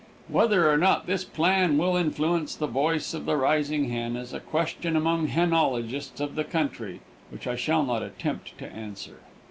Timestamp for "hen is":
3.91-4.33